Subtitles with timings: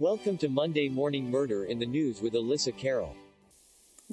[0.00, 3.16] Welcome to Monday Morning Murder in the News with Elissa Kerrill.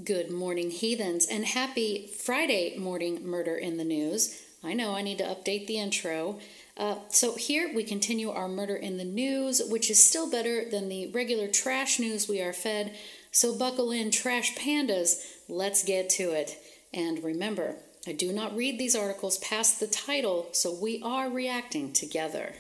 [0.03, 4.41] Good morning, heathens, and happy Friday morning murder in the news.
[4.63, 6.39] I know I need to update the intro.
[6.75, 10.89] Uh, so, here we continue our murder in the news, which is still better than
[10.89, 12.95] the regular trash news we are fed.
[13.29, 15.21] So, buckle in, trash pandas.
[15.47, 16.57] Let's get to it.
[16.95, 17.75] And remember,
[18.07, 22.55] I do not read these articles past the title, so we are reacting together.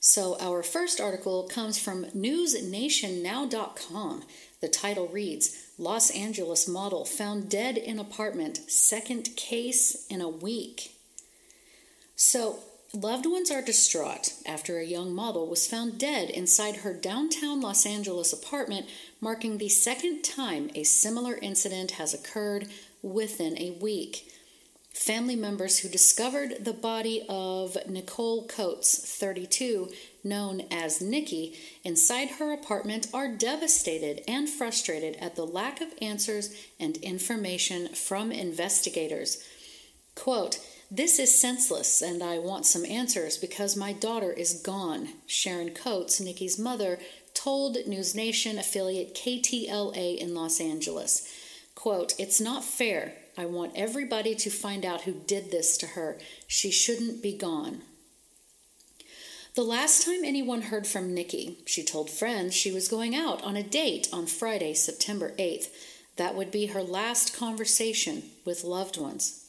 [0.00, 4.22] So, our first article comes from NewsNationNow.com.
[4.60, 10.94] The title reads Los Angeles model found dead in apartment, second case in a week.
[12.14, 12.60] So,
[12.94, 17.84] loved ones are distraught after a young model was found dead inside her downtown Los
[17.84, 18.86] Angeles apartment,
[19.20, 22.68] marking the second time a similar incident has occurred
[23.02, 24.27] within a week.
[24.98, 29.90] Family members who discovered the body of Nicole Coates, 32,
[30.24, 36.52] known as Nikki, inside her apartment are devastated and frustrated at the lack of answers
[36.80, 39.40] and information from investigators.
[40.16, 40.58] Quote,
[40.90, 46.20] this is senseless, and I want some answers because my daughter is gone, Sharon Coates,
[46.20, 46.98] Nikki's mother,
[47.34, 51.32] told News Nation affiliate KTLA in Los Angeles.
[51.76, 53.14] Quote, It's not fair.
[53.38, 56.18] I want everybody to find out who did this to her.
[56.48, 57.82] She shouldn't be gone.
[59.54, 63.54] The last time anyone heard from Nikki, she told friends she was going out on
[63.54, 65.68] a date on Friday, September 8th.
[66.16, 69.48] That would be her last conversation with loved ones.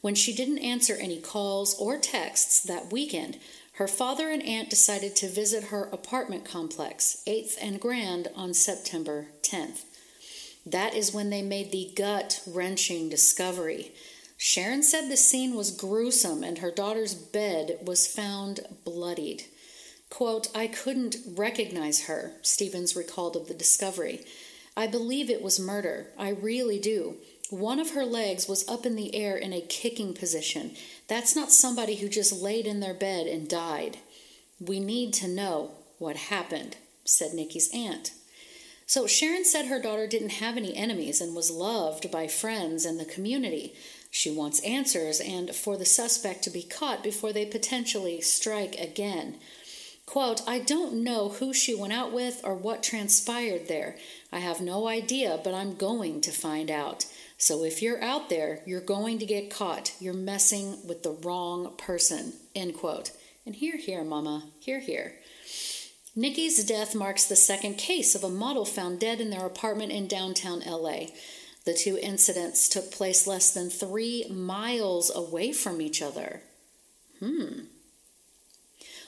[0.00, 3.38] When she didn't answer any calls or texts that weekend,
[3.74, 9.28] her father and aunt decided to visit her apartment complex, 8th and Grand, on September
[9.42, 9.84] 10th.
[10.70, 13.92] That is when they made the gut wrenching discovery.
[14.36, 19.44] Sharon said the scene was gruesome and her daughter's bed was found bloodied.
[20.10, 24.24] Quote, I couldn't recognize her, Stevens recalled of the discovery.
[24.76, 26.08] I believe it was murder.
[26.18, 27.16] I really do.
[27.50, 30.72] One of her legs was up in the air in a kicking position.
[31.08, 33.98] That's not somebody who just laid in their bed and died.
[34.60, 38.12] We need to know what happened, said Nikki's aunt.
[38.88, 42.98] So Sharon said her daughter didn't have any enemies and was loved by friends and
[42.98, 43.74] the community.
[44.10, 49.36] She wants answers and for the suspect to be caught before they potentially strike again.
[50.06, 53.96] Quote, I don't know who she went out with or what transpired there.
[54.32, 57.04] I have no idea, but I'm going to find out.
[57.36, 59.92] So if you're out there, you're going to get caught.
[60.00, 62.32] You're messing with the wrong person.
[62.54, 63.10] End quote.
[63.44, 65.16] And here, here, mama, here, here.
[66.18, 70.08] Nikki's death marks the second case of a model found dead in their apartment in
[70.08, 71.10] downtown LA.
[71.64, 76.42] The two incidents took place less than three miles away from each other.
[77.20, 77.66] Hmm.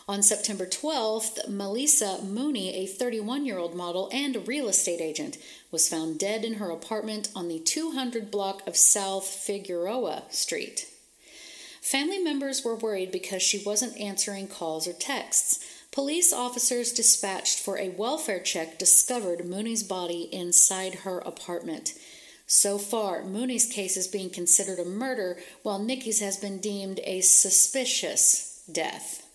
[0.07, 5.37] On September 12th, Melissa Mooney, a 31 year old model and real estate agent,
[5.73, 10.87] was found dead in her apartment on the 200 block of South Figueroa Street.
[11.81, 15.67] Family members were worried because she wasn't answering calls or texts.
[15.93, 21.95] Police officers dispatched for a welfare check discovered Mooney's body inside her apartment.
[22.47, 27.21] So far, Mooney's case is being considered a murder, while Nikki's has been deemed a
[27.23, 29.27] suspicious death.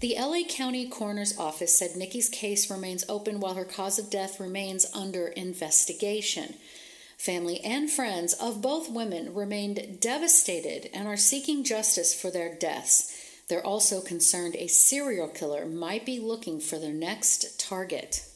[0.00, 4.40] The LA County Coroner's Office said Nikki's case remains open while her cause of death
[4.40, 6.54] remains under investigation.
[7.16, 13.13] Family and friends of both women remained devastated and are seeking justice for their deaths.
[13.48, 18.26] They're also concerned a serial killer might be looking for their next target.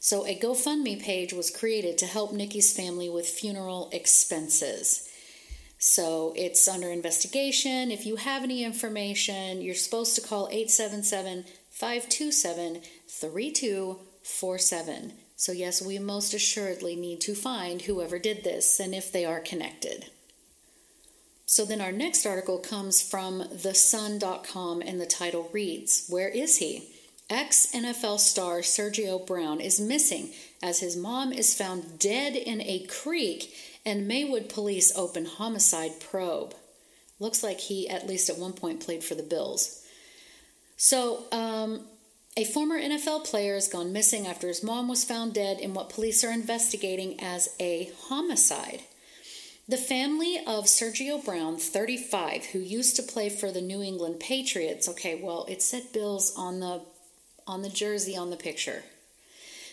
[0.00, 5.08] So, a GoFundMe page was created to help Nikki's family with funeral expenses.
[5.78, 7.90] So, it's under investigation.
[7.90, 15.12] If you have any information, you're supposed to call 877 527 3247.
[15.36, 19.40] So, yes, we most assuredly need to find whoever did this and if they are
[19.40, 20.10] connected.
[21.50, 26.90] So then our next article comes from thesun.com and the title reads Where is he?
[27.30, 30.28] Ex NFL star Sergio Brown is missing
[30.62, 33.54] as his mom is found dead in a creek
[33.86, 36.54] and Maywood police open homicide probe.
[37.18, 39.82] Looks like he, at least at one point, played for the Bills.
[40.76, 41.86] So, um,
[42.36, 45.88] a former NFL player has gone missing after his mom was found dead in what
[45.88, 48.82] police are investigating as a homicide.
[49.68, 54.88] The family of Sergio Brown, 35, who used to play for the New England Patriots.
[54.88, 56.80] Okay, well, it said Bills on the
[57.46, 58.84] on the jersey on the picture.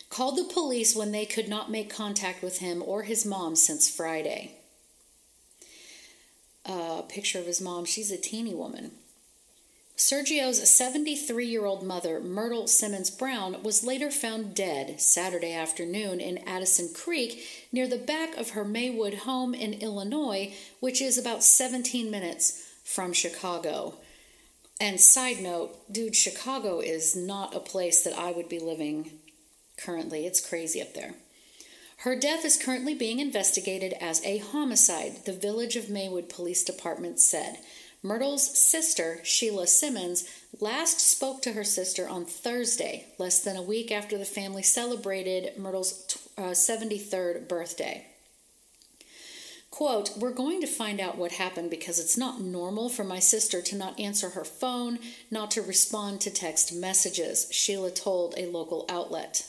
[0.10, 3.90] Called the police when they could not make contact with him or his mom since
[3.90, 4.58] Friday.
[6.66, 7.86] A uh, picture of his mom.
[7.86, 8.92] She's a teeny woman.
[9.98, 16.38] Sergio's 73 year old mother, Myrtle Simmons Brown, was later found dead Saturday afternoon in
[16.40, 22.12] Addison Creek near the back of her Maywood home in Illinois, which is about 17
[22.12, 23.96] minutes from Chicago.
[24.82, 29.12] And side note, dude, Chicago is not a place that I would be living
[29.78, 30.26] currently.
[30.26, 31.14] It's crazy up there.
[32.00, 37.22] Her death is currently being investigated as a homicide, the Village of Maywood Police Department
[37.22, 37.60] said.
[38.06, 40.30] Myrtle's sister, Sheila Simmons,
[40.60, 45.58] last spoke to her sister on Thursday, less than a week after the family celebrated
[45.58, 48.06] Myrtle's uh, 73rd birthday.
[49.72, 53.60] Quote, We're going to find out what happened because it's not normal for my sister
[53.64, 55.00] to not answer her phone,
[55.32, 59.48] not to respond to text messages, Sheila told a local outlet.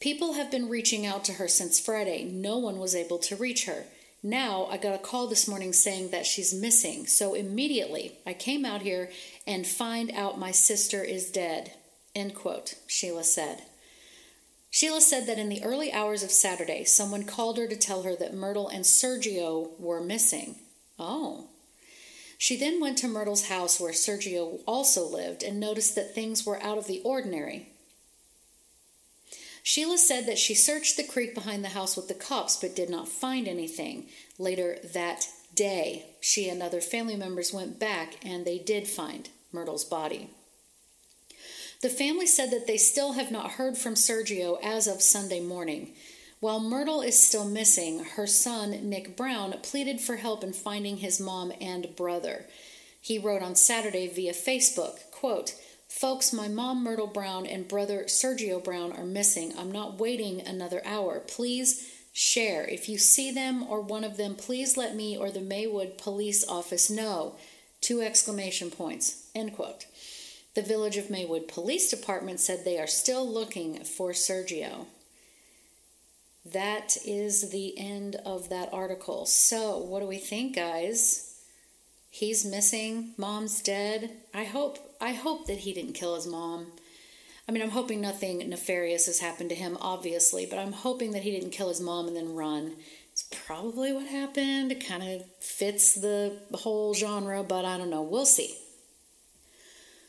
[0.00, 2.24] People have been reaching out to her since Friday.
[2.24, 3.84] No one was able to reach her.
[4.26, 7.06] Now I got a call this morning saying that she's missing.
[7.06, 9.10] So immediately I came out here
[9.46, 11.72] and find out my sister is dead.
[12.14, 13.64] End quote, Sheila said.
[14.70, 18.16] Sheila said that in the early hours of Saturday, someone called her to tell her
[18.16, 20.54] that Myrtle and Sergio were missing.
[20.98, 21.48] Oh.
[22.38, 26.62] She then went to Myrtle's house where Sergio also lived and noticed that things were
[26.62, 27.73] out of the ordinary.
[29.66, 32.90] Sheila said that she searched the creek behind the house with the cops but did
[32.90, 34.08] not find anything.
[34.38, 39.84] Later that day, she and other family members went back and they did find Myrtle's
[39.84, 40.28] body.
[41.80, 45.94] The family said that they still have not heard from Sergio as of Sunday morning.
[46.40, 51.18] While Myrtle is still missing, her son, Nick Brown, pleaded for help in finding his
[51.18, 52.44] mom and brother.
[53.00, 55.54] He wrote on Saturday via Facebook, quote,
[55.94, 59.54] Folks, my mom, Myrtle Brown, and brother Sergio Brown are missing.
[59.56, 61.20] I'm not waiting another hour.
[61.20, 62.64] Please share.
[62.64, 66.46] If you see them or one of them, please let me or the Maywood Police
[66.48, 67.36] Office know.
[67.80, 69.30] Two exclamation points.
[69.36, 69.86] End quote.
[70.56, 74.86] The Village of Maywood Police Department said they are still looking for Sergio.
[76.44, 79.26] That is the end of that article.
[79.26, 81.34] So, what do we think, guys?
[82.14, 84.08] he's missing, mom's dead.
[84.32, 86.72] I hope I hope that he didn't kill his mom.
[87.48, 91.22] I mean, I'm hoping nothing nefarious has happened to him, obviously, but I'm hoping that
[91.22, 92.76] he didn't kill his mom and then run.
[93.12, 94.72] It's probably what happened.
[94.72, 98.02] It kind of fits the whole genre, but I don't know.
[98.02, 98.56] We'll see.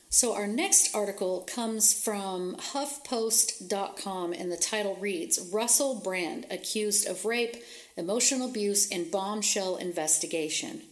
[0.09, 7.25] So, our next article comes from HuffPost.com, and the title reads Russell Brand accused of
[7.25, 7.57] rape,
[7.97, 10.83] emotional abuse, and bombshell investigation.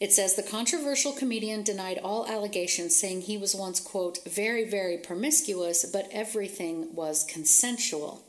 [0.00, 4.96] It says the controversial comedian denied all allegations, saying he was once, quote, very, very
[4.96, 8.22] promiscuous, but everything was consensual.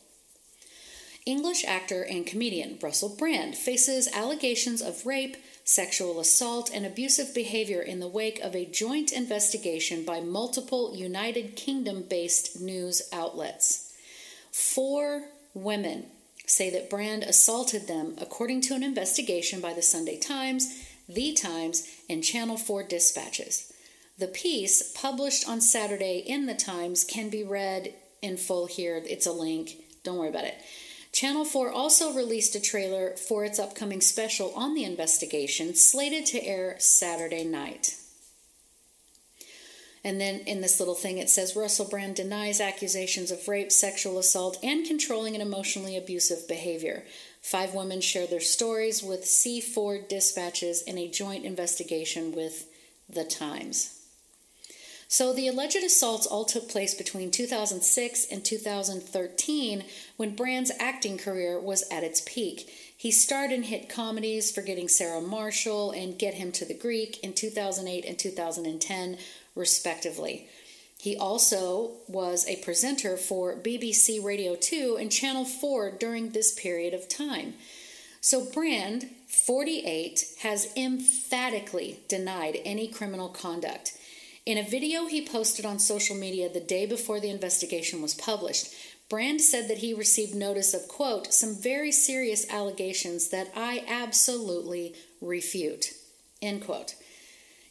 [1.27, 7.81] English actor and comedian Russell Brand faces allegations of rape, sexual assault, and abusive behavior
[7.81, 13.93] in the wake of a joint investigation by multiple United Kingdom based news outlets.
[14.51, 16.07] Four women
[16.47, 21.87] say that Brand assaulted them, according to an investigation by the Sunday Times the Times,
[22.09, 23.73] and Channel 4 dispatches.
[24.17, 29.01] The piece, published on Saturday in The Times, can be read in full here.
[29.05, 29.77] It's a link.
[30.03, 30.55] Don't worry about it.
[31.11, 36.45] Channel 4 also released a trailer for its upcoming special on the investigation, slated to
[36.45, 37.95] air Saturday night.
[40.03, 44.17] And then in this little thing, it says Russell Brand denies accusations of rape, sexual
[44.17, 47.03] assault, and controlling and emotionally abusive behavior.
[47.41, 52.67] Five women share their stories with C4 dispatches in a joint investigation with
[53.09, 53.95] The Times.
[55.11, 59.83] So, the alleged assaults all took place between 2006 and 2013
[60.17, 62.69] when Brand's acting career was at its peak.
[62.95, 67.33] He starred in hit comedies Forgetting Sarah Marshall and Get Him to the Greek in
[67.33, 69.17] 2008 and 2010,
[69.55, 70.47] respectively.
[70.99, 76.93] He also was a presenter for BBC Radio 2 and Channel 4 during this period
[76.93, 77.53] of time.
[78.19, 83.97] So, Brand, 48, has emphatically denied any criminal conduct.
[84.45, 88.73] In a video he posted on social media the day before the investigation was published,
[89.09, 94.95] Brand said that he received notice of, quote, some very serious allegations that I absolutely
[95.21, 95.93] refute,
[96.41, 96.95] end quote.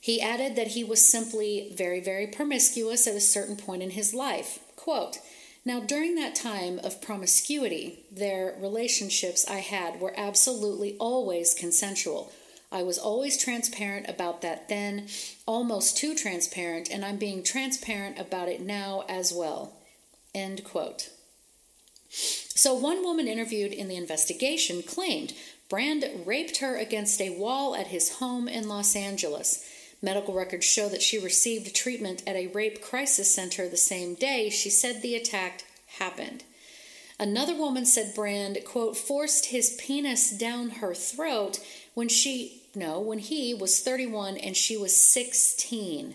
[0.01, 4.15] He added that he was simply very, very promiscuous at a certain point in his
[4.15, 4.61] life.
[4.77, 5.19] Quote,
[5.65, 12.33] now, during that time of promiscuity, their relationships I had were absolutely always consensual.
[12.73, 15.09] I was always transparent about that then,
[15.47, 19.75] almost too transparent, and I'm being transparent about it now as well.
[20.35, 21.11] End quote.
[22.11, 25.35] So, one woman interviewed in the investigation claimed
[25.69, 29.68] Brand raped her against a wall at his home in Los Angeles.
[30.01, 34.49] Medical records show that she received treatment at a rape crisis center the same day
[34.49, 35.65] she said the attack
[35.99, 36.45] happened.
[37.21, 41.59] Another woman said Brand, quote, forced his penis down her throat
[41.95, 46.15] when she, no, when he was 31 and she was 16.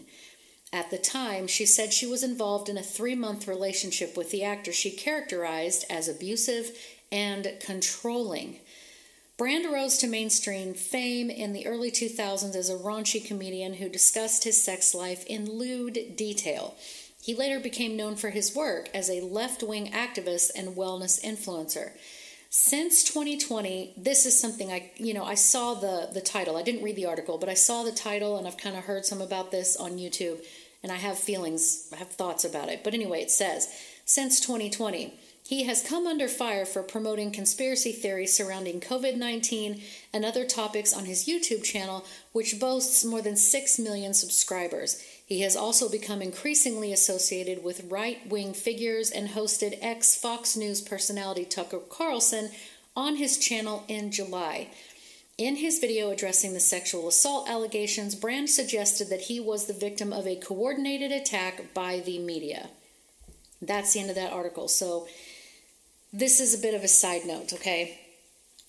[0.71, 4.43] At the time, she said she was involved in a three month relationship with the
[4.43, 6.71] actor she characterized as abusive
[7.11, 8.59] and controlling.
[9.43, 14.45] Brand rose to mainstream fame in the early 2000s as a raunchy comedian who discussed
[14.45, 16.75] his sex life in lewd detail.
[17.21, 21.91] He later became known for his work as a left wing activist and wellness influencer.
[22.50, 26.55] Since 2020, this is something I, you know, I saw the the title.
[26.55, 29.05] I didn't read the article, but I saw the title and I've kind of heard
[29.05, 30.41] some about this on YouTube
[30.81, 32.81] and I have feelings, I have thoughts about it.
[32.81, 33.67] But anyway, it says,
[34.05, 39.81] since 2020, he has come under fire for promoting conspiracy theories surrounding COVID 19
[40.13, 45.03] and other topics on his YouTube channel, which boasts more than 6 million subscribers.
[45.25, 50.79] He has also become increasingly associated with right wing figures and hosted ex Fox News
[50.79, 52.50] personality Tucker Carlson
[52.95, 54.69] on his channel in July.
[55.38, 60.13] In his video addressing the sexual assault allegations, Brand suggested that he was the victim
[60.13, 62.69] of a coordinated attack by the media.
[63.62, 64.67] That's the end of that article.
[64.67, 65.07] So,
[66.13, 68.00] this is a bit of a side note, okay?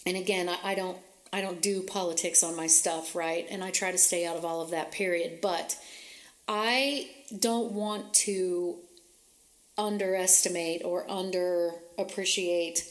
[0.07, 0.99] And again, I, I don't
[1.33, 3.47] I don't do politics on my stuff, right?
[3.51, 5.77] And I try to stay out of all of that period, but
[6.47, 8.77] I don't want to
[9.77, 12.89] underestimate or underappreciate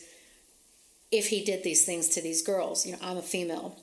[1.09, 2.85] if he did these things to these girls.
[2.85, 3.77] You know, I'm a female.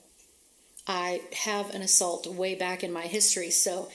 [0.87, 3.89] I have an assault way back in my history, so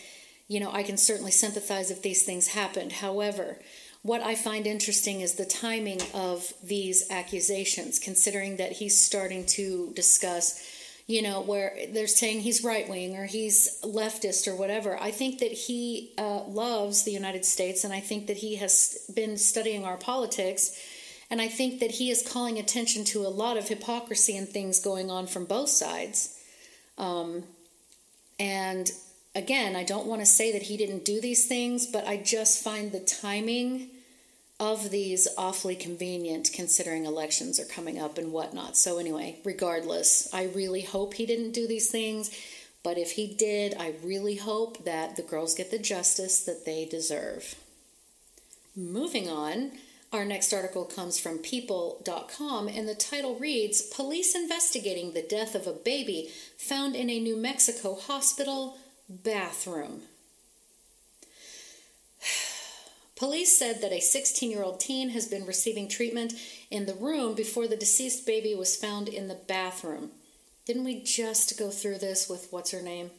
[0.47, 2.93] you know, I can certainly sympathize if these things happened.
[2.93, 3.57] However,
[4.05, 9.91] what I find interesting is the timing of these accusations, considering that he's starting to
[9.95, 10.63] discuss,
[11.07, 14.95] you know, where they're saying he's right wing or he's leftist or whatever.
[15.01, 19.09] I think that he uh, loves the United States, and I think that he has
[19.15, 20.79] been studying our politics.
[21.31, 24.79] And I think that he is calling attention to a lot of hypocrisy and things
[24.79, 26.39] going on from both sides.
[26.99, 27.45] Um,
[28.37, 28.91] and
[29.33, 32.63] again, I don't want to say that he didn't do these things, but I just
[32.63, 33.89] find the timing
[34.59, 38.77] of these awfully convenient considering elections are coming up and whatnot.
[38.77, 42.31] So, anyway, regardless, I really hope he didn't do these things.
[42.83, 46.85] But if he did, I really hope that the girls get the justice that they
[46.85, 47.55] deserve.
[48.75, 49.71] Moving on,
[50.13, 55.67] our next article comes from People.com, and the title reads Police investigating the death of
[55.67, 58.77] a baby found in a New Mexico hospital
[59.09, 60.03] bathroom.
[63.15, 66.33] Police said that a 16 year old teen has been receiving treatment
[66.69, 70.11] in the room before the deceased baby was found in the bathroom.
[70.65, 73.11] Didn't we just go through this with what's her name?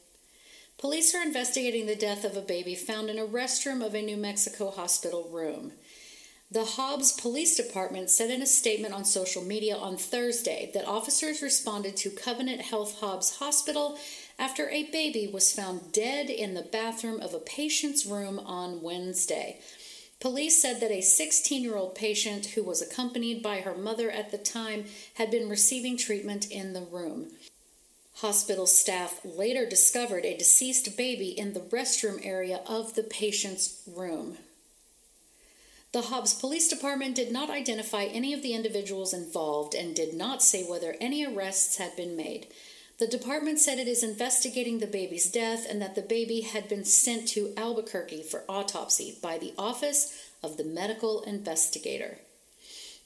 [0.78, 4.18] Police are investigating the death of a baby found in a restroom of a New
[4.18, 5.72] Mexico hospital room.
[6.50, 11.42] The Hobbs Police Department said in a statement on social media on Thursday that officers
[11.42, 13.98] responded to Covenant Health Hobbs Hospital
[14.38, 19.58] after a baby was found dead in the bathroom of a patient's room on Wednesday.
[20.20, 24.30] Police said that a 16 year old patient who was accompanied by her mother at
[24.30, 27.28] the time had been receiving treatment in the room.
[28.16, 34.38] Hospital staff later discovered a deceased baby in the restroom area of the patient's room.
[35.92, 40.42] The Hobbs Police Department did not identify any of the individuals involved and did not
[40.42, 42.48] say whether any arrests had been made.
[42.98, 46.84] The department said it is investigating the baby's death and that the baby had been
[46.84, 52.18] sent to Albuquerque for autopsy by the Office of the Medical Investigator.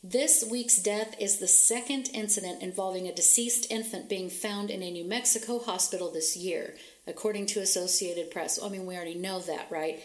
[0.02, 4.90] This week's death is the second incident involving a deceased infant being found in a
[4.92, 6.74] New Mexico hospital this year,
[7.06, 8.62] according to Associated Press.
[8.62, 10.00] I mean, we already know that, right?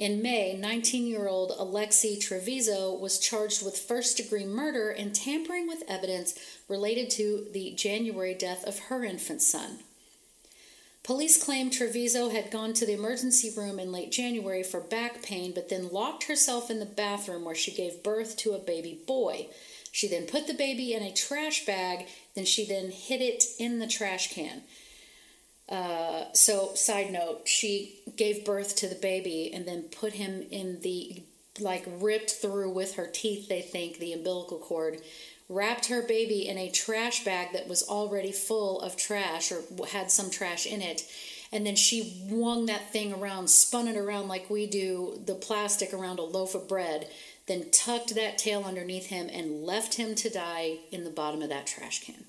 [0.00, 5.68] In May, 19 year old Alexi Trevizo was charged with first degree murder and tampering
[5.68, 6.38] with evidence
[6.68, 9.80] related to the January death of her infant son.
[11.02, 15.52] Police claim Trevizo had gone to the emergency room in late January for back pain,
[15.54, 19.48] but then locked herself in the bathroom where she gave birth to a baby boy.
[19.92, 23.80] She then put the baby in a trash bag, then she then hid it in
[23.80, 24.62] the trash can.
[25.70, 30.80] Uh, so, side note, she gave birth to the baby and then put him in
[30.80, 31.22] the,
[31.60, 35.00] like, ripped through with her teeth, they think, the umbilical cord,
[35.48, 39.62] wrapped her baby in a trash bag that was already full of trash or
[39.92, 41.04] had some trash in it.
[41.52, 45.92] And then she wung that thing around, spun it around like we do the plastic
[45.92, 47.08] around a loaf of bread,
[47.46, 51.48] then tucked that tail underneath him and left him to die in the bottom of
[51.48, 52.24] that trash can.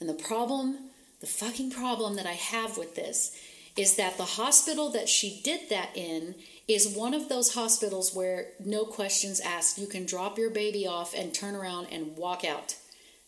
[0.00, 0.90] And the problem
[1.20, 3.36] the fucking problem that I have with this
[3.76, 6.34] is that the hospital that she did that in
[6.66, 9.78] is one of those hospitals where no questions asked.
[9.78, 12.76] You can drop your baby off and turn around and walk out.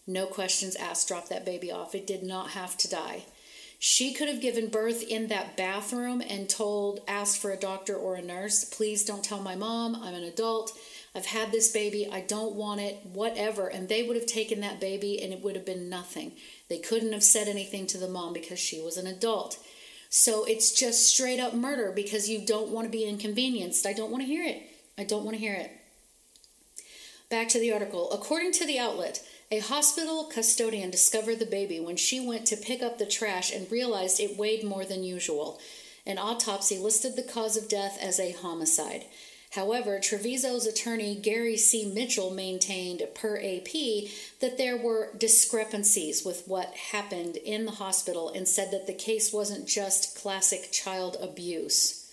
[0.06, 1.94] No questions asked, drop that baby off.
[1.94, 3.24] It did not have to die.
[3.78, 8.16] She could have given birth in that bathroom and told, asked for a doctor or
[8.16, 10.76] a nurse, please don't tell my mom, I'm an adult.
[11.14, 13.66] I've had this baby, I don't want it, whatever.
[13.66, 16.32] And they would have taken that baby and it would have been nothing.
[16.68, 19.58] They couldn't have said anything to the mom because she was an adult.
[20.08, 23.86] So it's just straight up murder because you don't want to be inconvenienced.
[23.86, 24.62] I don't want to hear it.
[24.96, 25.70] I don't want to hear it.
[27.28, 28.10] Back to the article.
[28.12, 32.82] According to the outlet, a hospital custodian discovered the baby when she went to pick
[32.82, 35.60] up the trash and realized it weighed more than usual.
[36.06, 39.04] An autopsy listed the cause of death as a homicide.
[39.50, 41.92] However, Trevizo's attorney Gary C.
[41.92, 43.72] Mitchell maintained per AP
[44.38, 49.32] that there were discrepancies with what happened in the hospital and said that the case
[49.32, 52.12] wasn't just classic child abuse.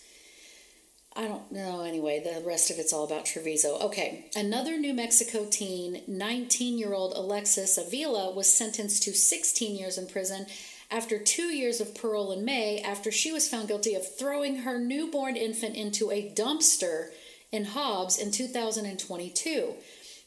[1.15, 3.81] I don't know anyway, the rest of it's all about Trevizo.
[3.81, 9.97] Okay, another New Mexico teen, 19 year old Alexis Avila, was sentenced to 16 years
[9.97, 10.47] in prison
[10.89, 14.79] after two years of parole in May after she was found guilty of throwing her
[14.79, 17.09] newborn infant into a dumpster
[17.51, 19.73] in Hobbs in 2022.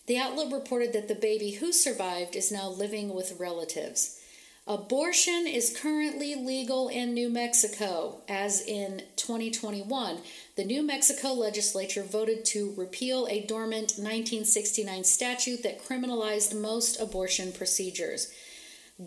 [0.07, 4.21] The outlet reported that the baby who survived is now living with relatives.
[4.67, 10.19] Abortion is currently legal in New Mexico as in 2021.
[10.57, 17.53] The New Mexico legislature voted to repeal a dormant 1969 statute that criminalized most abortion
[17.53, 18.33] procedures.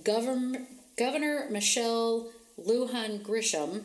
[0.04, 0.64] Governor,
[0.98, 2.30] Governor Michelle
[2.60, 3.84] Lujan Grisham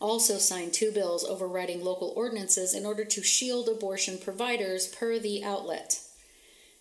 [0.00, 5.42] also signed two bills overriding local ordinances in order to shield abortion providers, per the
[5.42, 6.00] outlet.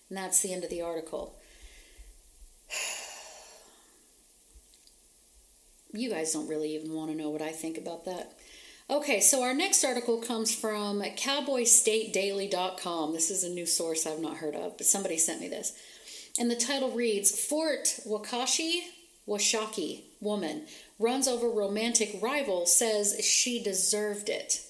[0.10, 1.40] And that's the end of the article.
[5.94, 8.34] You guys don't really even want to know what I think about that.
[8.90, 13.14] Okay, so our next article comes from cowboystatedaily.com.
[13.14, 15.72] This is a new source I've not heard of, but somebody sent me this.
[16.38, 18.82] And the title reads Fort Wakashi
[19.28, 20.66] Washakie woman
[21.00, 24.62] runs over romantic rival, says she deserved it.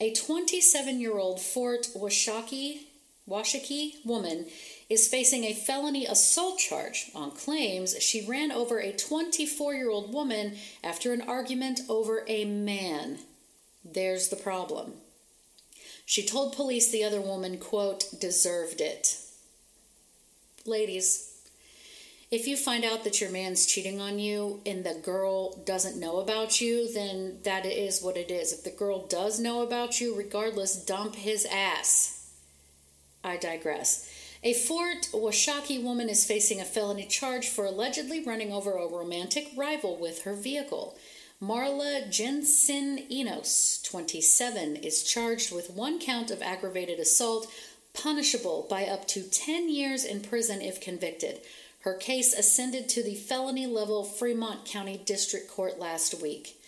[0.00, 2.82] A 27 year old Fort Washakie,
[3.28, 4.46] Washakie woman
[4.88, 10.14] is facing a felony assault charge on claims she ran over a 24 year old
[10.14, 13.18] woman after an argument over a man.
[13.84, 14.94] There's the problem.
[16.06, 19.18] She told police the other woman, quote, deserved it.
[20.64, 21.27] Ladies,
[22.30, 26.18] if you find out that your man's cheating on you and the girl doesn't know
[26.18, 28.52] about you, then that is what it is.
[28.52, 32.30] If the girl does know about you, regardless, dump his ass.
[33.24, 34.12] I digress.
[34.44, 39.48] A Fort Washakie woman is facing a felony charge for allegedly running over a romantic
[39.56, 40.96] rival with her vehicle.
[41.42, 47.50] Marla Jensen Enos, 27, is charged with one count of aggravated assault,
[47.94, 51.40] punishable by up to 10 years in prison if convicted.
[51.88, 56.60] Her case ascended to the felony level Fremont County District Court last week.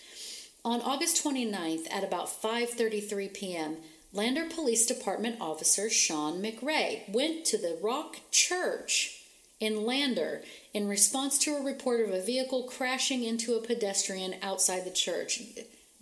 [0.65, 3.77] On August 29th at about 5:33 p.m.,
[4.13, 9.21] Lander Police Department officer Sean McRae went to the Rock Church
[9.59, 10.41] in Lander
[10.73, 15.39] in response to a report of a vehicle crashing into a pedestrian outside the church.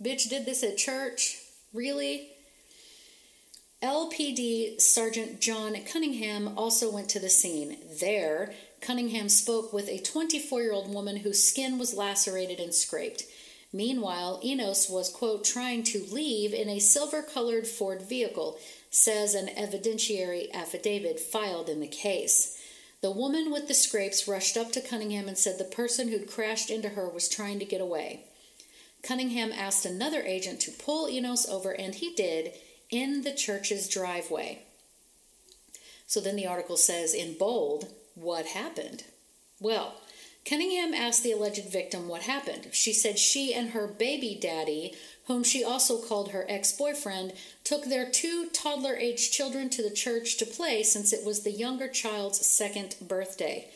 [0.02, 1.36] Bitch did this at church?
[1.74, 2.30] Really?
[3.82, 7.76] LPD Sergeant John Cunningham also went to the scene.
[8.00, 13.24] There, Cunningham spoke with a 24 year old woman whose skin was lacerated and scraped.
[13.72, 18.58] Meanwhile, Enos was, quote, trying to leave in a silver colored Ford vehicle,
[18.90, 22.58] says an evidentiary affidavit filed in the case.
[23.00, 26.70] The woman with the scrapes rushed up to Cunningham and said the person who'd crashed
[26.70, 28.24] into her was trying to get away.
[29.02, 32.52] Cunningham asked another agent to pull Enos over, and he did
[32.90, 34.62] in the church's driveway.
[36.06, 39.04] So then the article says in bold, what happened?
[39.60, 39.94] Well,
[40.44, 42.68] Cunningham asked the alleged victim what happened.
[42.72, 44.94] She said she and her baby daddy,
[45.26, 49.94] whom she also called her ex boyfriend, took their two toddler aged children to the
[49.94, 53.68] church to play since it was the younger child's second birthday.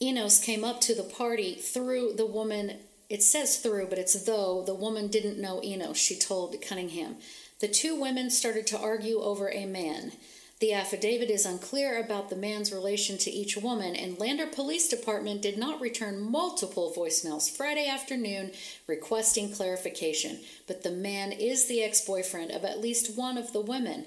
[0.00, 2.78] Enos came up to the party through the woman.
[3.10, 7.16] It says through, but it's though the woman didn't know Enos, she told Cunningham.
[7.60, 10.12] The two women started to argue over a man.
[10.60, 15.42] The affidavit is unclear about the man's relation to each woman, and Lander Police Department
[15.42, 18.52] did not return multiple voicemails Friday afternoon
[18.86, 23.60] requesting clarification, but the man is the ex boyfriend of at least one of the
[23.60, 24.06] women.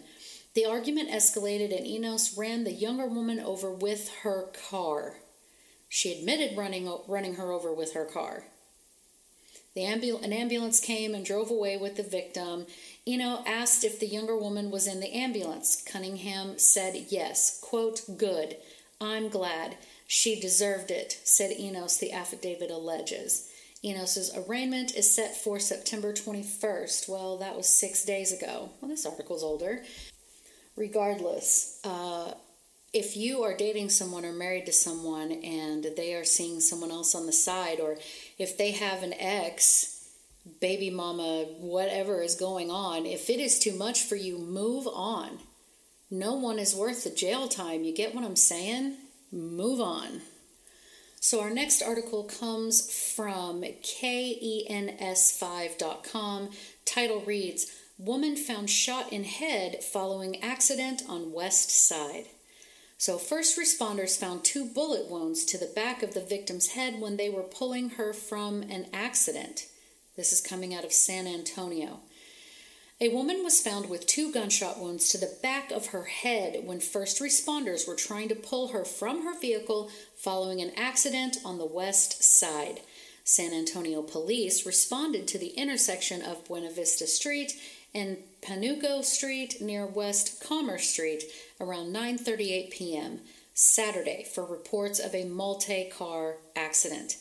[0.53, 5.17] The argument escalated, and Enos ran the younger woman over with her car.
[5.89, 8.45] She admitted running, running her over with her car.
[9.77, 12.65] The ambul- an ambulance came and drove away with the victim.
[13.05, 15.83] Eno asked if the younger woman was in the ambulance.
[15.83, 17.59] Cunningham said yes.
[17.61, 18.57] Quote, good.
[18.99, 19.77] I'm glad.
[20.07, 23.51] She deserved it, said Enos, the affidavit alleges.
[23.83, 27.07] Enos's arraignment is set for September 21st.
[27.07, 28.71] Well, that was six days ago.
[28.81, 29.83] Well, this article's older.
[30.75, 32.31] Regardless, uh,
[32.97, 37.13] if you are dating someone or married to someone and they are seeing someone else
[37.13, 37.97] on the side, or
[38.39, 40.09] if they have an ex,
[40.59, 45.37] baby mama, whatever is going on, if it is too much for you, move on.
[46.09, 47.83] No one is worth the jail time.
[47.83, 48.97] You get what I'm saying?
[49.31, 50.21] Move on.
[51.19, 56.49] So, our next article comes from KENS5.com.
[56.85, 57.65] Title reads
[57.99, 62.27] Woman found shot in head following accident on West Side.
[62.99, 67.17] So, first responders found two bullet wounds to the back of the victim's head when
[67.17, 69.67] they were pulling her from an accident.
[70.15, 71.99] This is coming out of San Antonio.
[72.99, 76.79] A woman was found with two gunshot wounds to the back of her head when
[76.79, 81.65] first responders were trying to pull her from her vehicle following an accident on the
[81.65, 82.81] west side.
[83.23, 87.53] San Antonio police responded to the intersection of Buena Vista Street
[87.93, 91.25] and Panuco Street near West Commerce Street
[91.59, 93.19] around 9:38 p.m.
[93.53, 97.17] Saturday for reports of a multi-car accident.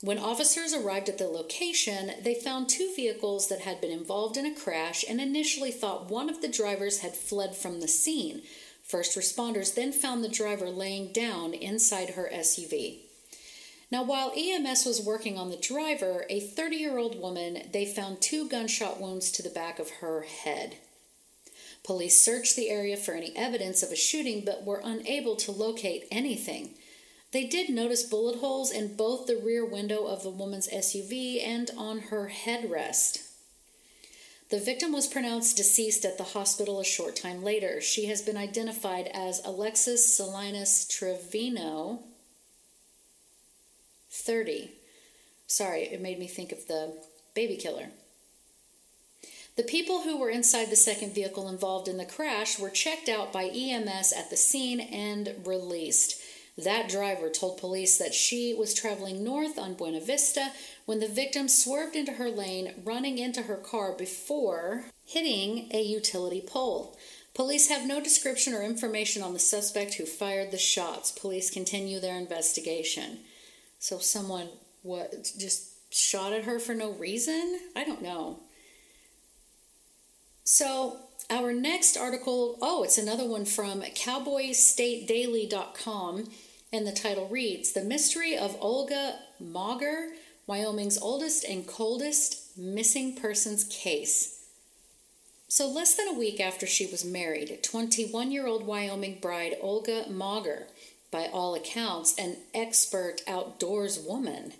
[0.00, 4.46] When officers arrived at the location, they found two vehicles that had been involved in
[4.46, 8.40] a crash and initially thought one of the drivers had fled from the scene.
[8.82, 13.00] First responders then found the driver laying down inside her SUV.
[13.90, 18.20] Now, while EMS was working on the driver, a 30 year old woman, they found
[18.20, 20.76] two gunshot wounds to the back of her head.
[21.84, 26.08] Police searched the area for any evidence of a shooting but were unable to locate
[26.10, 26.74] anything.
[27.30, 31.70] They did notice bullet holes in both the rear window of the woman's SUV and
[31.76, 33.28] on her headrest.
[34.48, 37.80] The victim was pronounced deceased at the hospital a short time later.
[37.80, 42.04] She has been identified as Alexis Salinas Trevino,
[44.22, 44.72] 30.
[45.46, 46.94] Sorry, it made me think of the
[47.34, 47.88] baby killer.
[49.56, 53.32] The people who were inside the second vehicle involved in the crash were checked out
[53.32, 56.20] by EMS at the scene and released.
[56.58, 60.52] That driver told police that she was traveling north on Buena Vista
[60.84, 66.40] when the victim swerved into her lane, running into her car before hitting a utility
[66.40, 66.96] pole.
[67.34, 71.12] Police have no description or information on the suspect who fired the shots.
[71.12, 73.18] Police continue their investigation.
[73.86, 74.48] So someone
[74.82, 77.60] what just shot at her for no reason?
[77.76, 78.40] I don't know.
[80.42, 80.96] So
[81.30, 86.24] our next article, oh, it's another one from cowboystatedaily.com
[86.72, 90.08] and the title reads The Mystery of Olga Mauger,
[90.48, 94.46] Wyoming's oldest and coldest missing persons case.
[95.46, 100.06] So, less than a week after she was married, 21 year old Wyoming bride Olga
[100.10, 100.66] Mauger
[101.10, 104.52] by all accounts, an expert outdoors woman,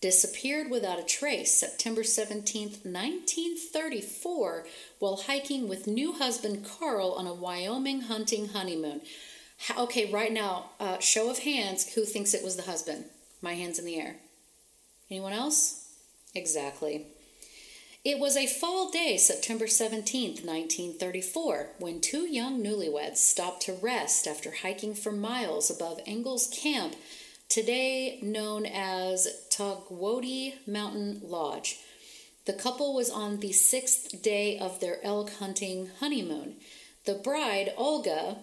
[0.00, 4.66] disappeared without a trace September 17, 1934,
[4.98, 9.00] while hiking with new husband Carl on a Wyoming hunting honeymoon.
[9.78, 13.06] Okay, right now, uh, show of hands, who thinks it was the husband?
[13.40, 14.16] My hands in the air.
[15.10, 15.88] Anyone else?
[16.34, 17.06] Exactly.
[18.04, 24.26] It was a fall day, September 17th, 1934, when two young newlyweds stopped to rest
[24.26, 26.96] after hiking for miles above Engels Camp,
[27.48, 31.78] today known as Togwotee Mountain Lodge.
[32.44, 36.56] The couple was on the sixth day of their elk hunting honeymoon.
[37.06, 38.36] The bride, Olga,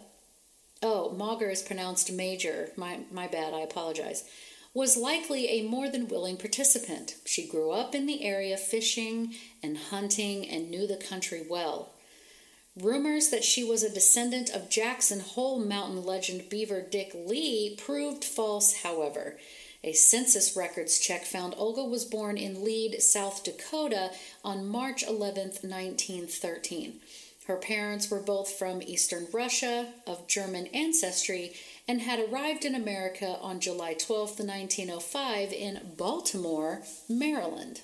[0.82, 4.24] oh, Mauger is pronounced major, my, my bad, I apologize
[4.74, 7.16] was likely a more than willing participant.
[7.26, 11.94] She grew up in the area fishing and hunting and knew the country well.
[12.80, 18.24] Rumors that she was a descendant of Jackson Hole mountain legend Beaver Dick Leigh proved
[18.24, 19.38] false, however.
[19.84, 24.12] A census records check found Olga was born in Lead, South Dakota
[24.44, 27.02] on March 11, 1913.
[27.48, 31.54] Her parents were both from Eastern Russia, of German ancestry,
[31.92, 37.82] and had arrived in America on July 12, 1905, in Baltimore, Maryland.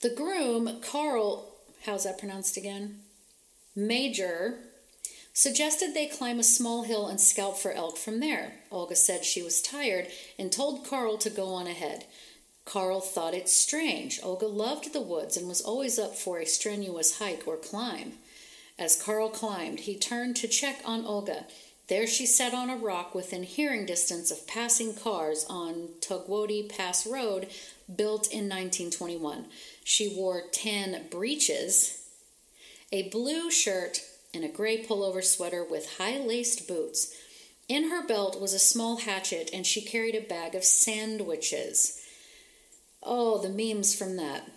[0.00, 1.54] The groom, Carl,
[1.86, 2.98] how's that pronounced again?
[3.76, 4.58] Major,
[5.32, 8.54] suggested they climb a small hill and scalp for elk from there.
[8.72, 12.06] Olga said she was tired and told Carl to go on ahead.
[12.64, 14.18] Carl thought it strange.
[14.20, 18.14] Olga loved the woods and was always up for a strenuous hike or climb.
[18.80, 21.46] As Carl climbed, he turned to check on Olga.
[21.92, 27.06] There she sat on a rock within hearing distance of passing cars on Togwotee Pass
[27.06, 27.48] Road,
[27.94, 29.44] built in 1921.
[29.84, 32.08] She wore tan breeches,
[32.90, 34.00] a blue shirt,
[34.32, 37.14] and a gray pullover sweater with high laced boots.
[37.68, 42.00] In her belt was a small hatchet, and she carried a bag of sandwiches.
[43.02, 44.50] Oh, the memes from that.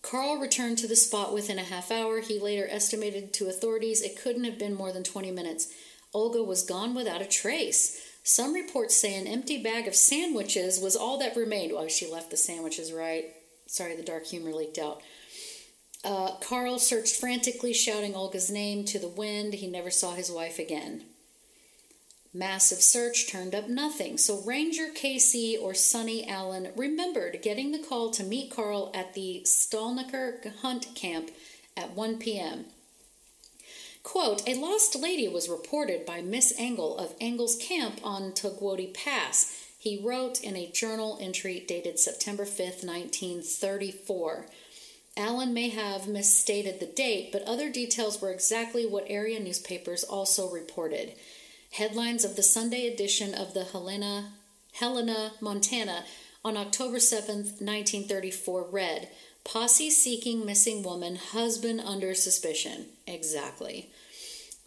[0.00, 2.20] Carl returned to the spot within a half hour.
[2.20, 5.70] He later estimated to authorities it couldn't have been more than 20 minutes.
[6.18, 8.04] Olga was gone without a trace.
[8.24, 11.72] Some reports say an empty bag of sandwiches was all that remained.
[11.72, 13.26] Well, she left the sandwiches, right?
[13.66, 15.00] Sorry, the dark humor leaked out.
[16.04, 19.54] Uh, Carl searched frantically, shouting Olga's name to the wind.
[19.54, 21.04] He never saw his wife again.
[22.34, 28.10] Massive search turned up nothing, so Ranger Casey or Sonny Allen remembered getting the call
[28.10, 31.30] to meet Carl at the Stallnaker Hunt Camp
[31.76, 32.66] at 1 p.m.
[34.10, 39.54] Quote, a lost lady was reported by Miss Engel of Engel's Camp on Togwotee Pass.
[39.78, 44.46] He wrote in a journal entry dated September 5, 1934.
[45.14, 50.48] Allen may have misstated the date, but other details were exactly what area newspapers also
[50.48, 51.12] reported.
[51.72, 54.32] Headlines of the Sunday edition of the Helena,
[54.72, 56.06] Helena, Montana
[56.42, 59.10] on October 7, 1934 read,
[59.44, 62.86] Posse seeking missing woman, husband under suspicion.
[63.06, 63.90] Exactly.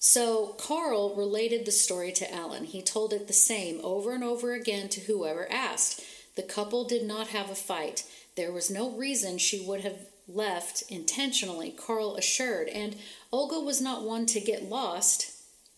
[0.04, 2.64] So Carl related the story to Allen.
[2.64, 6.02] He told it the same over and over again to whoever asked.
[6.36, 8.04] The couple did not have a fight.
[8.36, 12.96] There was no reason she would have left intentionally, Carl assured, and
[13.32, 15.34] Olga was not one to get lost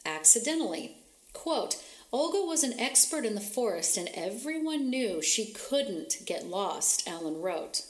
[0.05, 0.95] accidentally.
[1.33, 1.83] Quote,
[2.13, 7.41] Olga was an expert in the forest and everyone knew she couldn't get lost, Allen
[7.41, 7.81] wrote.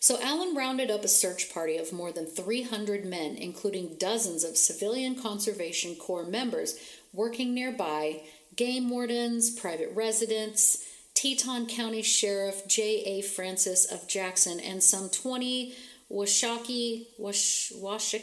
[0.00, 4.56] So Allen rounded up a search party of more than 300 men, including dozens of
[4.56, 6.78] civilian conservation corps members
[7.12, 8.22] working nearby,
[8.54, 10.84] game wardens, private residents,
[11.14, 13.22] Teton County Sheriff J.A.
[13.22, 15.74] Francis of Jackson, and some 20
[16.10, 18.14] Washakie, Wash,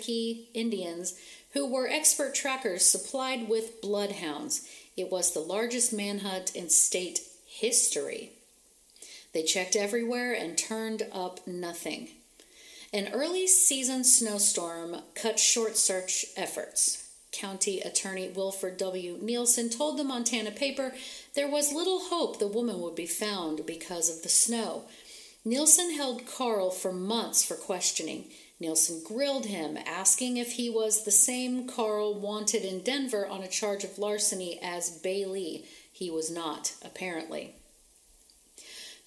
[0.54, 1.20] Indians
[1.52, 4.68] who were expert trackers supplied with bloodhounds.
[4.98, 8.32] It was the largest manhunt in state history.
[9.36, 12.08] They checked everywhere and turned up nothing.
[12.94, 17.10] An early season snowstorm cut short search efforts.
[17.34, 19.20] County Attorney Wilford W.
[19.22, 20.94] Nielsen told the Montana paper
[21.34, 24.86] there was little hope the woman would be found because of the snow.
[25.44, 28.30] Nielsen held Carl for months for questioning.
[28.62, 33.50] Nielsen grilled him, asking if he was the same Carl wanted in Denver on a
[33.50, 35.66] charge of larceny as Bailey.
[35.92, 37.56] He was not, apparently.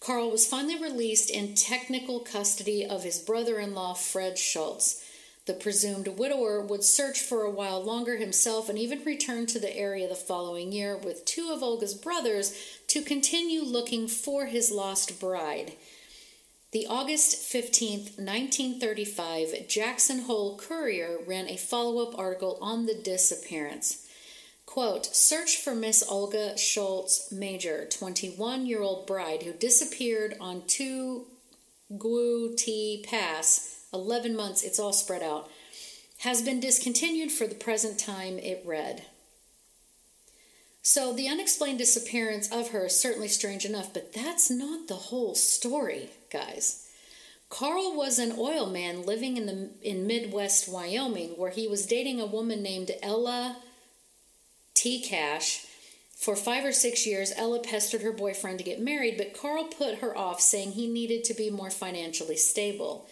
[0.00, 5.04] Carl was finally released in technical custody of his brother in law, Fred Schultz.
[5.46, 9.74] The presumed widower would search for a while longer himself and even return to the
[9.74, 12.54] area the following year with two of Olga's brothers
[12.88, 15.72] to continue looking for his lost bride.
[16.70, 24.06] The August 15, 1935 Jackson Hole Courier ran a follow up article on the disappearance.
[24.68, 31.24] Quote, Search for Miss Olga Schultz Major, 21 year old bride who disappeared on 2
[31.96, 35.50] Gu T Pass, 11 months, it's all spread out,
[36.18, 39.06] has been discontinued for the present time, it read.
[40.82, 45.34] So the unexplained disappearance of her is certainly strange enough, but that's not the whole
[45.34, 46.86] story, guys.
[47.48, 52.20] Carl was an oil man living in the in Midwest Wyoming where he was dating
[52.20, 53.62] a woman named Ella
[54.78, 55.00] T.
[55.00, 55.66] Cash.
[56.14, 59.98] For five or six years, Ella pestered her boyfriend to get married, but Carl put
[59.98, 63.08] her off, saying he needed to be more financially stable.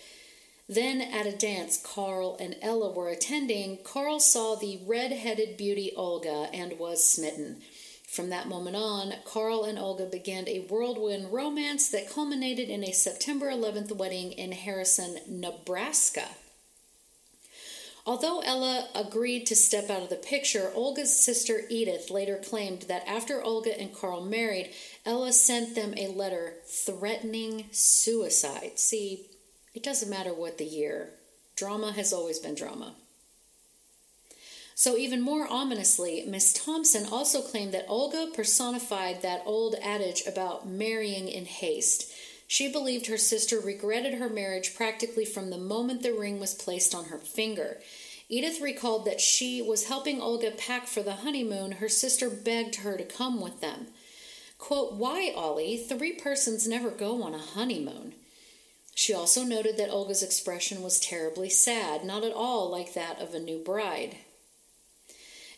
[0.68, 5.90] Then, at a dance Carl and Ella were attending, Carl saw the red headed beauty
[5.96, 7.62] Olga and was smitten.
[8.06, 12.92] From that moment on, Carl and Olga began a whirlwind romance that culminated in a
[12.92, 16.28] September 11th wedding in Harrison, Nebraska.
[18.06, 23.06] Although Ella agreed to step out of the picture, Olga's sister Edith later claimed that
[23.08, 24.70] after Olga and Carl married,
[25.04, 28.78] Ella sent them a letter threatening suicide.
[28.78, 29.26] See,
[29.74, 31.14] it doesn't matter what the year,
[31.56, 32.94] drama has always been drama.
[34.76, 40.68] So, even more ominously, Miss Thompson also claimed that Olga personified that old adage about
[40.68, 42.12] marrying in haste.
[42.46, 46.94] She believed her sister regretted her marriage practically from the moment the ring was placed
[46.94, 47.78] on her finger.
[48.28, 51.72] Edith recalled that she was helping Olga pack for the honeymoon.
[51.72, 53.88] Her sister begged her to come with them.
[54.58, 55.76] Quote, Why, Ollie?
[55.76, 58.14] Three persons never go on a honeymoon.
[58.94, 63.34] She also noted that Olga's expression was terribly sad, not at all like that of
[63.34, 64.16] a new bride.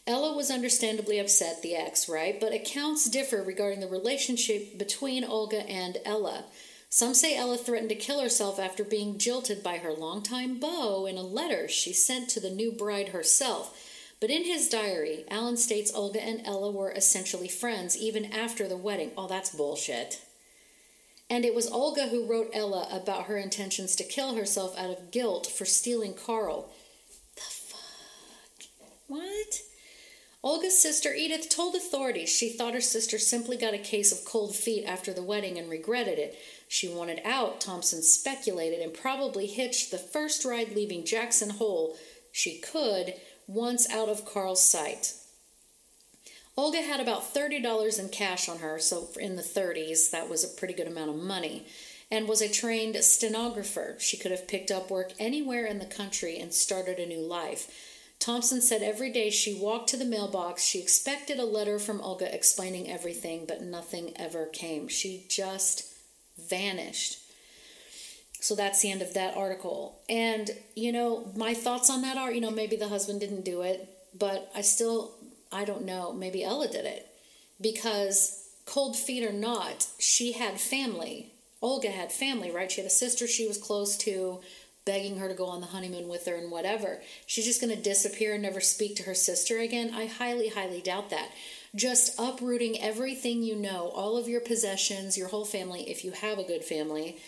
[0.09, 2.41] Ella was understandably upset, the ex, right?
[2.41, 6.47] But accounts differ regarding the relationship between Olga and Ella.
[6.91, 11.19] Some say Ella threatened to kill herself after being jilted by her longtime beau in
[11.19, 13.79] a letter she sent to the new bride herself.
[14.21, 18.77] But in his diary, Allen states Olga and Ella were essentially friends even after the
[18.77, 19.13] wedding.
[19.17, 20.23] Oh, that's bullshit.
[21.31, 25.11] And it was Olga who wrote Ella about her intentions to kill herself out of
[25.11, 26.71] guilt for stealing Carl.
[27.37, 28.67] The fuck?
[29.07, 29.61] What?
[30.43, 34.55] Olga's sister Edith told authorities she thought her sister simply got a case of cold
[34.55, 36.39] feet after the wedding and regretted it.
[36.69, 41.97] She wanted out, Thompson speculated, and probably hitched the first ride leaving Jackson Hole
[42.31, 43.15] she could
[43.47, 45.15] once out of Carl's sight.
[46.57, 50.49] Olga had about $30 in cash on her, so in the 30s, that was a
[50.49, 51.67] pretty good amount of money,
[52.11, 53.97] and was a trained stenographer.
[53.99, 57.71] She could have picked up work anywhere in the country and started a new life.
[58.19, 62.35] Thompson said every day she walked to the mailbox, she expected a letter from Olga
[62.35, 64.89] explaining everything, but nothing ever came.
[64.89, 65.95] She just
[66.39, 67.19] vanished.
[68.41, 70.01] So that's the end of that article.
[70.09, 73.63] And, you know, my thoughts on that are, you know, maybe the husband didn't do
[73.63, 75.13] it, but I still,
[75.51, 77.07] I don't know, maybe Ella did it.
[77.61, 81.33] Because cold feet or not, she had family.
[81.61, 82.71] Olga had family, right?
[82.71, 84.41] She had a sister she was close to
[84.89, 87.03] begging her to go on the honeymoon with her and whatever.
[87.27, 89.93] She's just going to disappear and never speak to her sister again?
[89.95, 91.29] I highly, highly doubt that.
[91.75, 96.39] Just uprooting everything you know, all of your possessions, your whole family, if you have
[96.39, 97.19] a good family,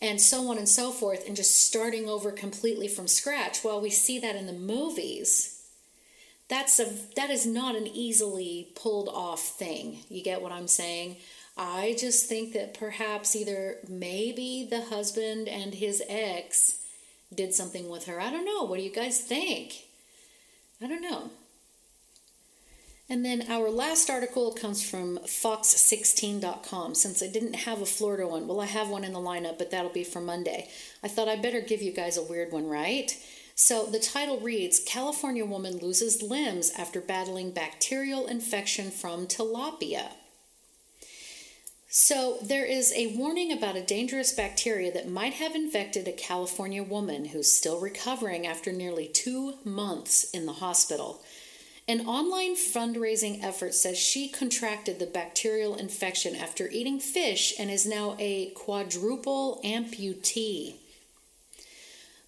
[0.00, 3.64] and so on and so forth, and just starting over completely from scratch.
[3.64, 5.62] While we see that in the movies,
[6.48, 9.98] that's a that is not an easily pulled off thing.
[10.08, 11.16] You get what I'm saying?
[11.56, 16.78] I just think that perhaps either maybe the husband and his ex
[17.34, 18.20] did something with her.
[18.20, 18.62] I don't know.
[18.62, 19.86] What do you guys think?
[20.80, 21.30] I don't know.
[23.10, 26.94] And then our last article comes from fox16.com.
[26.94, 29.70] Since I didn't have a Florida one, well, I have one in the lineup, but
[29.70, 30.68] that'll be for Monday.
[31.02, 33.16] I thought I better give you guys a weird one, right?
[33.54, 40.12] So the title reads California woman loses limbs after battling bacterial infection from tilapia.
[41.90, 46.82] So, there is a warning about a dangerous bacteria that might have infected a California
[46.82, 51.22] woman who's still recovering after nearly two months in the hospital.
[51.88, 57.86] An online fundraising effort says she contracted the bacterial infection after eating fish and is
[57.86, 60.74] now a quadruple amputee.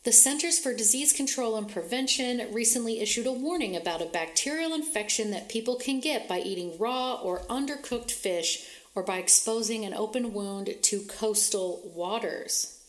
[0.05, 5.31] The Centers for Disease Control and Prevention recently issued a warning about a bacterial infection
[5.33, 10.33] that people can get by eating raw or undercooked fish or by exposing an open
[10.33, 12.80] wound to coastal waters.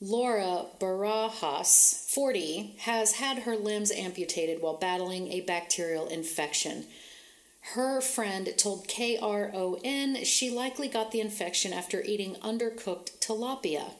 [0.00, 6.86] Laura Barajas, 40, has had her limbs amputated while battling a bacterial infection.
[7.74, 13.90] Her friend told KRON she likely got the infection after eating undercooked tilapia.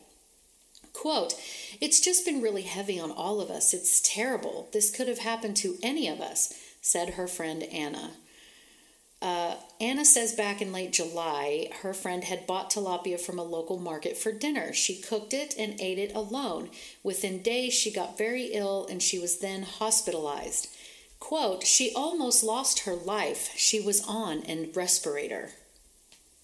[0.95, 1.35] Quote,
[1.83, 3.75] It's just been really heavy on all of us.
[3.75, 4.69] It's terrible.
[4.73, 8.13] This could have happened to any of us, said her friend Anna.
[9.21, 13.79] Uh, Anna says back in late July, her friend had bought tilapia from a local
[13.79, 14.75] market for dinner.
[14.75, 16.69] She cooked it and ate it alone.
[17.03, 20.69] Within days, she got very ill and she was then hospitalized.
[21.19, 23.53] Quote, she almost lost her life.
[23.57, 25.53] She was on a respirator.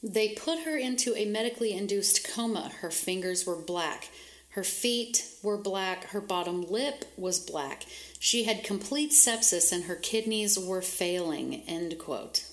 [0.03, 2.73] They put her into a medically induced coma.
[2.81, 4.09] Her fingers were black.
[4.51, 6.05] Her feet were black.
[6.05, 7.85] Her bottom lip was black.
[8.19, 11.63] She had complete sepsis and her kidneys were failing.
[11.67, 12.45] End quote.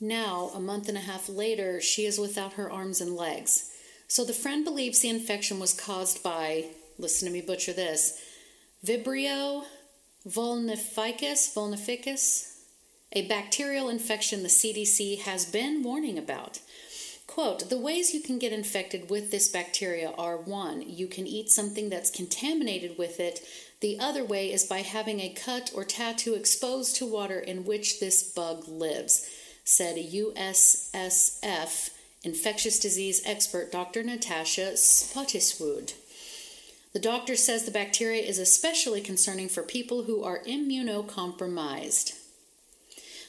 [0.00, 3.70] Now, a month and a half later, she is without her arms and legs.
[4.08, 6.66] So the friend believes the infection was caused by,
[6.98, 8.18] listen to me butcher this,
[8.84, 9.64] Vibrio
[10.26, 12.58] vulnificus, vulnificus,
[13.12, 16.60] a bacterial infection the CDC has been warning about.
[17.26, 21.50] Quote, the ways you can get infected with this bacteria are one, you can eat
[21.50, 23.40] something that's contaminated with it.
[23.80, 28.00] The other way is by having a cut or tattoo exposed to water in which
[28.00, 29.26] this bug lives
[29.64, 31.90] said UCSF
[32.22, 34.02] infectious disease expert Dr.
[34.02, 35.94] Natasha Spottiswoode.
[36.92, 42.16] The doctor says the bacteria is especially concerning for people who are immunocompromised.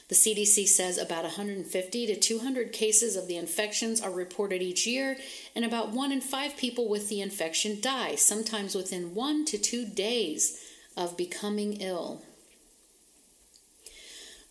[0.08, 5.16] The CDC says about 150 to 200 cases of the infections are reported each year,
[5.54, 9.86] and about one in five people with the infection die, sometimes within one to two
[9.86, 10.60] days
[10.96, 12.22] of becoming ill.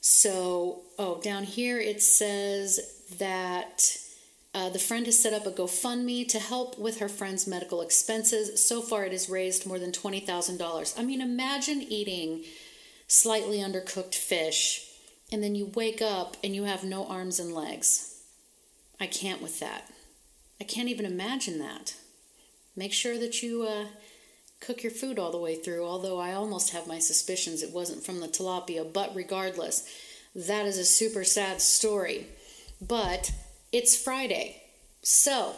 [0.01, 3.97] So, oh, down here it says that
[4.53, 8.65] uh, the friend has set up a GoFundMe to help with her friend's medical expenses.
[8.65, 10.99] So far, it has raised more than $20,000.
[10.99, 12.43] I mean, imagine eating
[13.07, 14.87] slightly undercooked fish,
[15.31, 18.21] and then you wake up and you have no arms and legs.
[18.99, 19.89] I can't with that.
[20.59, 21.95] I can't even imagine that.
[22.75, 23.85] Make sure that you uh,
[24.61, 28.05] cook your food all the way through, although I almost have my suspicions it wasn't
[28.05, 29.83] from the tilapia, but regardless,
[30.33, 32.27] that is a super sad story.
[32.79, 33.33] But
[33.71, 34.61] it's Friday.
[35.01, 35.55] So,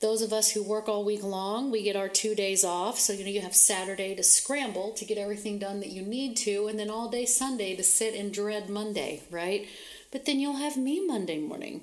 [0.00, 2.98] those of us who work all week long, we get our two days off.
[2.98, 6.36] So, you know, you have Saturday to scramble to get everything done that you need
[6.38, 9.66] to, and then all day Sunday to sit and dread Monday, right?
[10.10, 11.82] But then you'll have me Monday morning.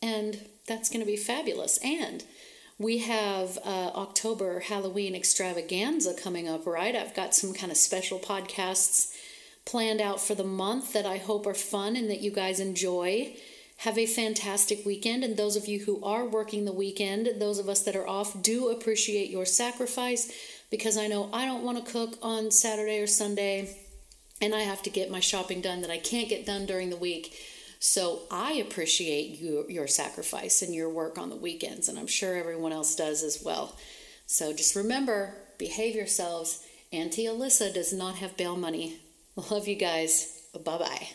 [0.00, 1.78] And that's going to be fabulous.
[1.84, 2.24] And
[2.82, 6.94] we have uh, October Halloween extravaganza coming up, right?
[6.94, 9.14] I've got some kind of special podcasts
[9.64, 13.36] planned out for the month that I hope are fun and that you guys enjoy.
[13.78, 15.24] Have a fantastic weekend.
[15.24, 18.42] And those of you who are working the weekend, those of us that are off,
[18.42, 20.32] do appreciate your sacrifice
[20.70, 23.76] because I know I don't want to cook on Saturday or Sunday
[24.40, 26.96] and I have to get my shopping done that I can't get done during the
[26.96, 27.36] week.
[27.84, 32.36] So I appreciate you, your sacrifice and your work on the weekends, and I'm sure
[32.36, 33.76] everyone else does as well.
[34.24, 36.64] So just remember, behave yourselves.
[36.92, 39.00] Auntie Elissa does not have bail money.
[39.50, 40.42] Love you guys.
[40.64, 41.08] Bye bye.